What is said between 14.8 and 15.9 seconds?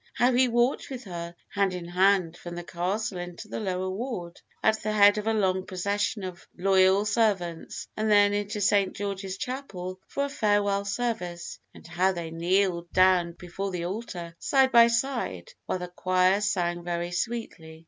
side, while the